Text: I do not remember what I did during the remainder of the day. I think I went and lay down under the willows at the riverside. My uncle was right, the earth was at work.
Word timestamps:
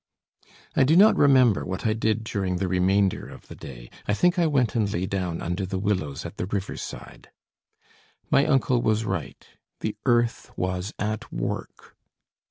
I 0.75 0.83
do 0.83 0.95
not 0.95 1.15
remember 1.15 1.63
what 1.63 1.85
I 1.85 1.93
did 1.93 2.23
during 2.23 2.55
the 2.55 2.67
remainder 2.67 3.27
of 3.29 3.47
the 3.47 3.55
day. 3.55 3.91
I 4.07 4.15
think 4.15 4.39
I 4.39 4.47
went 4.47 4.73
and 4.75 4.91
lay 4.91 5.05
down 5.05 5.43
under 5.43 5.63
the 5.63 5.77
willows 5.77 6.25
at 6.25 6.37
the 6.37 6.47
riverside. 6.47 7.29
My 8.31 8.47
uncle 8.47 8.81
was 8.81 9.05
right, 9.05 9.45
the 9.81 9.95
earth 10.07 10.49
was 10.57 10.91
at 10.97 11.31
work. 11.31 11.95